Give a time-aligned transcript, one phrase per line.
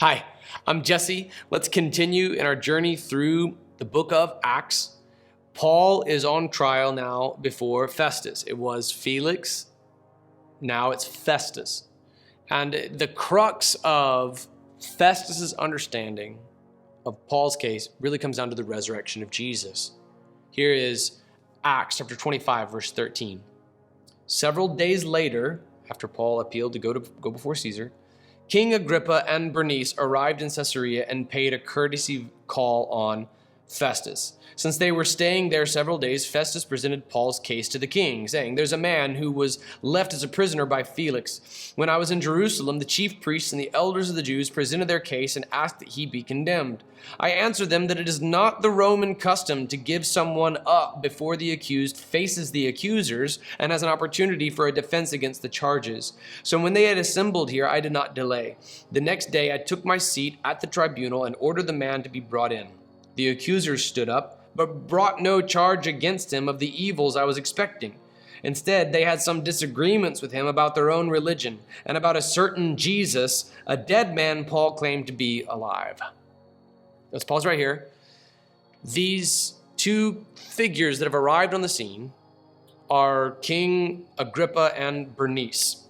[0.00, 0.24] Hi,
[0.64, 1.28] I'm Jesse.
[1.50, 4.94] Let's continue in our journey through the book of Acts.
[5.54, 8.44] Paul is on trial now before Festus.
[8.46, 9.66] It was Felix,
[10.60, 11.88] now it's Festus.
[12.48, 14.46] And the crux of
[14.80, 16.38] Festus's understanding
[17.04, 19.90] of Paul's case really comes down to the resurrection of Jesus.
[20.52, 21.22] Here is
[21.64, 23.42] Acts chapter 25 verse 13.
[24.28, 25.60] Several days later,
[25.90, 27.90] after Paul appealed to go to go before Caesar,
[28.48, 33.28] King Agrippa and Bernice arrived in Caesarea and paid a courtesy call on
[33.68, 34.34] Festus.
[34.58, 38.56] Since they were staying there several days, Festus presented Paul's case to the king, saying,
[38.56, 41.72] There's a man who was left as a prisoner by Felix.
[41.76, 44.88] When I was in Jerusalem, the chief priests and the elders of the Jews presented
[44.88, 46.82] their case and asked that he be condemned.
[47.20, 51.36] I answered them that it is not the Roman custom to give someone up before
[51.36, 56.14] the accused faces the accusers and has an opportunity for a defense against the charges.
[56.42, 58.56] So when they had assembled here, I did not delay.
[58.90, 62.08] The next day I took my seat at the tribunal and ordered the man to
[62.08, 62.66] be brought in.
[63.18, 67.36] The accusers stood up but brought no charge against him of the evils I was
[67.36, 67.96] expecting.
[68.44, 72.76] Instead, they had some disagreements with him about their own religion and about a certain
[72.76, 76.00] Jesus, a dead man Paul claimed to be alive.
[77.10, 77.88] Let's pause right here.
[78.84, 82.12] These two figures that have arrived on the scene
[82.88, 85.88] are King Agrippa and Bernice.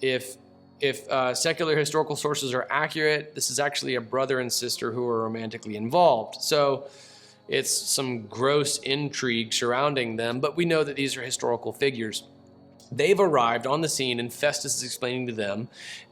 [0.00, 0.38] If
[0.82, 5.06] if uh, secular historical sources are accurate, this is actually a brother and sister who
[5.06, 6.42] are romantically involved.
[6.42, 6.88] So
[7.48, 12.24] it's some gross intrigue surrounding them, but we know that these are historical figures.
[12.94, 15.68] They've arrived on the scene, and Festus is explaining to them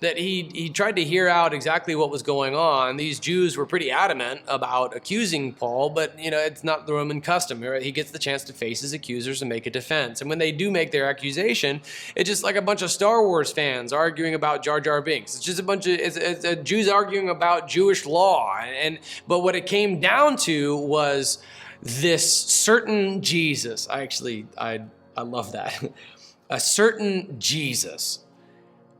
[0.00, 2.96] that he, he tried to hear out exactly what was going on.
[2.96, 7.20] These Jews were pretty adamant about accusing Paul, but you know it's not the Roman
[7.20, 7.62] custom.
[7.80, 10.20] He gets the chance to face his accusers and make a defense.
[10.20, 11.80] And when they do make their accusation,
[12.16, 15.36] it's just like a bunch of Star Wars fans arguing about Jar Jar Binks.
[15.36, 18.58] It's just a bunch of it's, it's a Jews arguing about Jewish law.
[18.60, 21.38] And, and but what it came down to was
[21.82, 23.88] this certain Jesus.
[23.88, 24.82] I actually I
[25.16, 25.82] I love that.
[26.54, 28.20] a certain Jesus,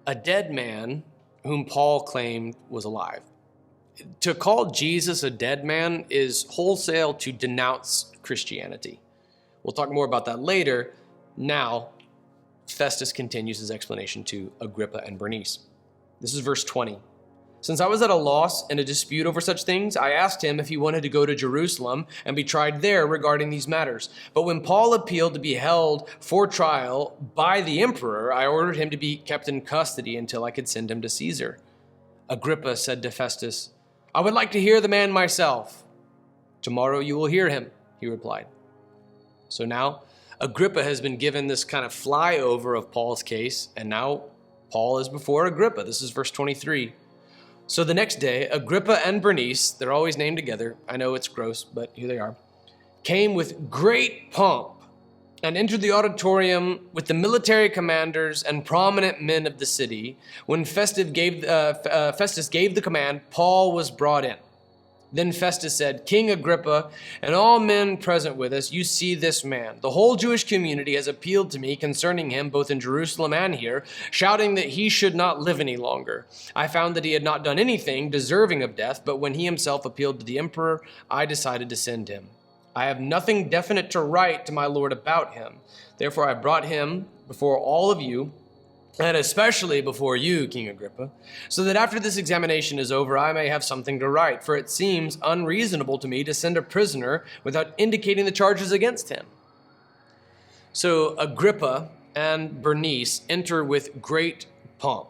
[0.09, 1.04] a dead man
[1.44, 3.20] whom Paul claimed was alive.
[4.22, 8.98] To call Jesus a dead man is wholesale to denounce Christianity.
[9.62, 10.94] We'll talk more about that later.
[11.37, 11.91] Now,
[12.66, 15.60] Festus continues his explanation to Agrippa and Bernice.
[16.20, 16.98] This is verse 20.
[17.64, 20.60] Since I was at a loss in a dispute over such things, I asked him
[20.60, 24.10] if he wanted to go to Jerusalem and be tried there regarding these matters.
[24.34, 28.91] But when Paul appealed to be held for trial by the emperor, I ordered him
[28.91, 31.56] to be kept in custody until I could send him to Caesar.
[32.28, 33.70] Agrippa said to Festus,
[34.14, 35.84] I would like to hear the man myself.
[36.60, 38.44] Tomorrow you will hear him, he replied.
[39.48, 40.02] So now,
[40.38, 44.25] Agrippa has been given this kind of flyover of Paul's case, and now
[44.70, 45.84] Paul is before Agrippa.
[45.84, 46.92] This is verse 23.
[47.66, 51.64] So the next day, Agrippa and Bernice, they're always named together, I know it's gross,
[51.64, 52.36] but here they are,
[53.04, 54.82] came with great pomp
[55.42, 60.19] and entered the auditorium with the military commanders and prominent men of the city.
[60.47, 60.64] When
[61.12, 64.36] gave, uh, uh, Festus gave the command, Paul was brought in.
[65.14, 66.91] Then Festus said, King Agrippa,
[67.22, 69.76] and all men present with us, you see this man.
[69.80, 73.84] The whole Jewish community has appealed to me concerning him, both in Jerusalem and here,
[74.10, 76.26] shouting that he should not live any longer.
[76.56, 79.84] I found that he had not done anything deserving of death, but when he himself
[79.84, 82.31] appealed to the emperor, I decided to send him.
[82.75, 85.60] I have nothing definite to write to my lord about him.
[85.96, 88.32] Therefore, I brought him before all of you
[88.99, 91.10] and especially before you, King Agrippa,
[91.49, 94.71] so that after this examination is over, I may have something to write, for it
[94.71, 99.27] seems unreasonable to me to send a prisoner without indicating the charges against him.
[100.72, 104.47] So Agrippa and Bernice enter with great
[104.78, 105.09] pomp.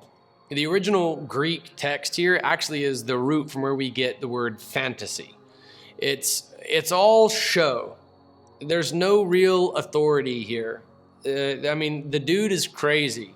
[0.49, 4.61] The original Greek text here actually is the root from where we get the word
[4.63, 5.35] fantasy.
[5.99, 7.97] It's, it's all show.
[8.61, 10.83] There's no real authority here.
[11.27, 13.35] Uh, I mean, the dude is crazy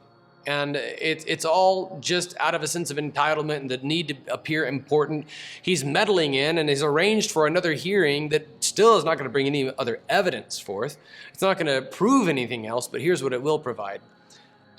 [0.48, 4.32] and it's it's all just out of a sense of entitlement and the need to
[4.32, 5.26] appear important.
[5.60, 9.30] He's meddling in and is arranged for another hearing that still is not going to
[9.30, 10.96] bring any other evidence forth.
[11.34, 14.00] It's not going to prove anything else, but here's what it will provide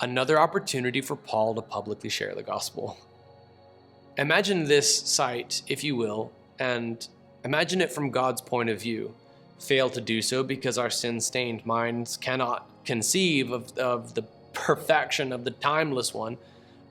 [0.00, 2.98] another opportunity for Paul to publicly share the gospel.
[4.18, 7.06] Imagine this sight, if you will, and
[7.44, 9.14] imagine it from God's point of view.
[9.60, 14.24] Fail to do so because our sin stained minds cannot conceive of, of the
[14.60, 16.36] perfection of the timeless one,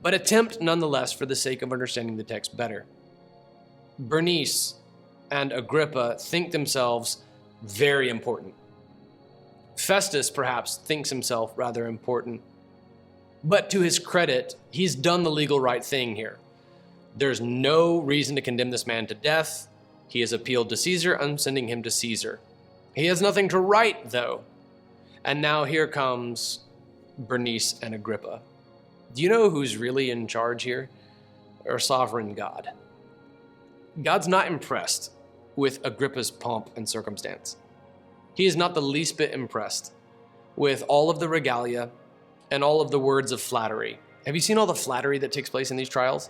[0.02, 2.86] but attempt nonetheless for the sake of understanding the text better.
[4.00, 4.76] Bernice
[5.30, 7.22] and Agrippa think themselves
[7.62, 8.54] very important.
[9.78, 12.42] Festus perhaps thinks himself rather important.
[13.44, 16.38] But to his credit, he's done the legal right thing here.
[17.16, 19.68] There's no reason to condemn this man to death.
[20.08, 21.16] He has appealed to Caesar.
[21.16, 22.40] I'm sending him to Caesar.
[22.96, 24.44] He has nothing to write, though.
[25.24, 26.60] And now here comes
[27.20, 28.42] Bernice and Agrippa.
[29.14, 30.90] Do you know who's really in charge here?
[31.68, 32.70] Our sovereign God.
[34.02, 35.12] God's not impressed
[35.56, 37.58] with Agrippa's pomp and circumstance.
[38.36, 39.92] He is not the least bit impressed
[40.56, 41.90] with all of the regalia
[42.52, 44.00] and all of the words of flattery.
[44.26, 46.30] Have you seen all the flattery that takes place in these trials?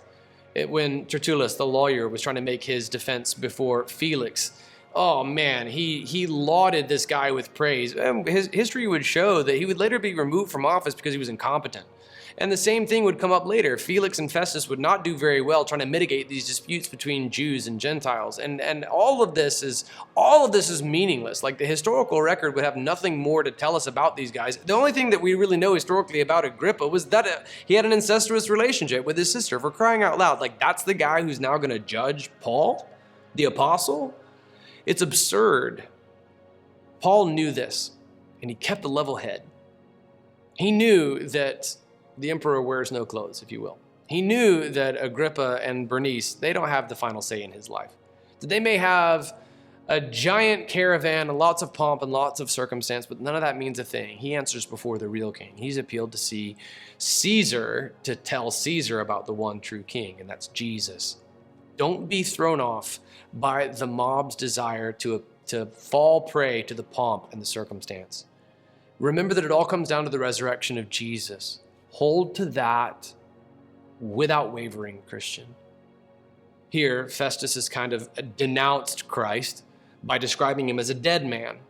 [0.54, 4.60] It, when Tertullus, the lawyer, was trying to make his defense before Felix,
[4.94, 7.94] oh man, he he lauded this guy with praise.
[8.26, 11.28] His history would show that he would later be removed from office because he was
[11.28, 11.86] incompetent.
[12.38, 13.76] And the same thing would come up later.
[13.76, 17.66] Felix and Festus would not do very well trying to mitigate these disputes between Jews
[17.66, 18.38] and Gentiles.
[18.38, 19.84] And and all of this is
[20.16, 21.42] all of this is meaningless.
[21.42, 24.56] Like the historical record would have nothing more to tell us about these guys.
[24.56, 27.84] The only thing that we really know historically about Agrippa was that uh, he had
[27.84, 30.40] an incestuous relationship with his sister for crying out loud.
[30.40, 32.88] Like that's the guy who's now going to judge Paul,
[33.34, 34.14] the apostle?
[34.86, 35.88] It's absurd.
[37.00, 37.92] Paul knew this,
[38.40, 39.42] and he kept a level head.
[40.56, 41.76] He knew that
[42.18, 43.78] the emperor wears no clothes, if you will.
[44.06, 47.92] He knew that Agrippa and Bernice, they don't have the final say in his life.
[48.40, 49.32] That they may have
[49.88, 53.56] a giant caravan and lots of pomp and lots of circumstance, but none of that
[53.56, 54.18] means a thing.
[54.18, 55.52] He answers before the real king.
[55.56, 56.56] He's appealed to see
[56.98, 61.16] Caesar to tell Caesar about the one true king, and that's Jesus.
[61.80, 63.00] Don't be thrown off
[63.32, 68.26] by the mob's desire to, to fall prey to the pomp and the circumstance.
[68.98, 71.60] Remember that it all comes down to the resurrection of Jesus.
[71.92, 73.14] Hold to that
[73.98, 75.54] without wavering, Christian.
[76.68, 79.64] Here, Festus has kind of denounced Christ
[80.04, 81.60] by describing him as a dead man.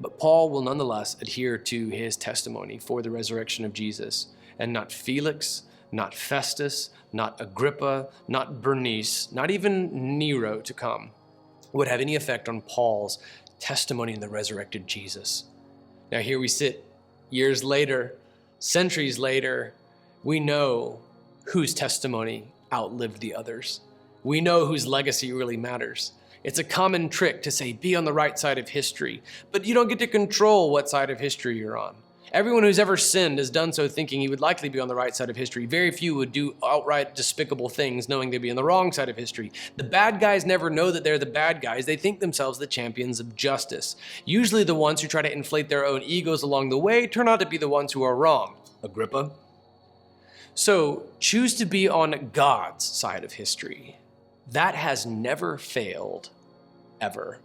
[0.00, 4.28] But Paul will nonetheless adhere to his testimony for the resurrection of Jesus,
[4.58, 11.10] and not Felix, not Festus, not Agrippa, not Bernice, not even Nero to come
[11.72, 13.18] would have any effect on Paul's
[13.58, 15.44] testimony in the resurrected Jesus.
[16.10, 16.84] Now, here we sit
[17.30, 18.16] years later,
[18.58, 19.74] centuries later,
[20.24, 21.00] we know
[21.46, 23.80] whose testimony outlived the others.
[24.22, 26.12] We know whose legacy really matters.
[26.42, 29.22] It's a common trick to say, be on the right side of history,
[29.52, 31.94] but you don't get to control what side of history you're on.
[32.32, 35.16] Everyone who's ever sinned has done so thinking he would likely be on the right
[35.16, 35.66] side of history.
[35.66, 39.16] Very few would do outright despicable things knowing they'd be on the wrong side of
[39.16, 39.50] history.
[39.76, 41.86] The bad guys never know that they're the bad guys.
[41.86, 43.96] They think themselves the champions of justice.
[44.24, 47.40] Usually, the ones who try to inflate their own egos along the way turn out
[47.40, 48.54] to be the ones who are wrong.
[48.84, 49.32] Agrippa.
[50.54, 53.96] So, choose to be on God's side of history.
[54.48, 56.30] That has never failed,
[57.00, 57.40] ever.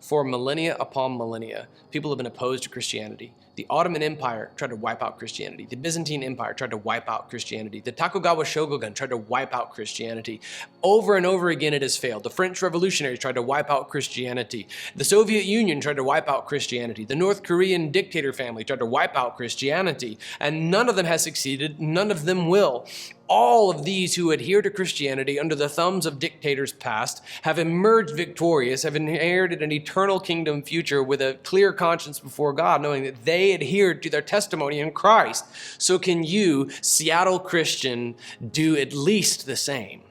[0.00, 3.34] For millennia upon millennia, people have been opposed to Christianity.
[3.56, 5.66] The Ottoman Empire tried to wipe out Christianity.
[5.68, 7.80] The Byzantine Empire tried to wipe out Christianity.
[7.80, 10.40] The Tokugawa Shogun tried to wipe out Christianity.
[10.82, 12.22] Over and over again, it has failed.
[12.22, 14.68] The French revolutionaries tried to wipe out Christianity.
[14.96, 17.04] The Soviet Union tried to wipe out Christianity.
[17.04, 20.18] The North Korean dictator family tried to wipe out Christianity.
[20.38, 21.80] And none of them has succeeded.
[21.80, 22.86] None of them will
[23.30, 28.16] all of these who adhere to Christianity under the thumbs of dictators past have emerged
[28.16, 33.24] victorious, have inherited an eternal kingdom future with a clear conscience before God, knowing that
[33.40, 35.46] they adhered to their testimony in Christ.
[35.78, 38.14] So, can you, Seattle Christian,
[38.52, 40.02] do at least the same?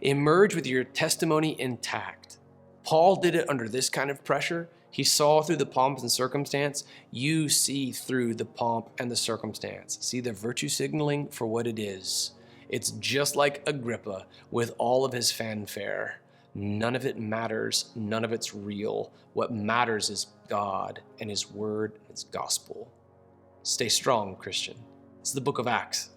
[0.00, 2.38] Emerge with your testimony intact.
[2.84, 4.68] Paul did it under this kind of pressure.
[4.90, 6.84] He saw through the pomp and circumstance.
[7.10, 9.98] You see through the pomp and the circumstance.
[10.00, 12.32] See the virtue signaling for what it is
[12.72, 16.20] it's just like Agrippa with all of his fanfare.
[16.54, 17.90] None of it matters.
[17.94, 19.12] None of it's real.
[19.34, 22.92] What matters is God and His Word and His gospel.
[23.62, 24.76] Stay strong, Christian.
[25.20, 26.10] It's the book of Acts.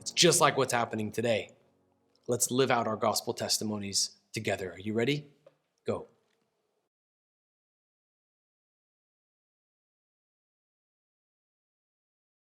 [0.00, 1.50] It's just like what's happening today.
[2.26, 4.72] Let's live out our gospel testimonies together.
[4.72, 5.26] Are you ready?
[5.86, 6.06] Go.